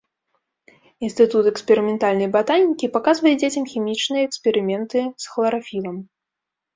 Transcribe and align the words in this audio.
Інстытут 1.07 1.49
эксперыментальнай 1.49 2.29
батанікі 2.35 2.89
паказвае 2.95 3.33
дзецям 3.41 3.67
хімічныя 3.73 4.23
эксперыменты 4.31 4.99
з 5.27 5.35
хларафілам. 5.35 6.01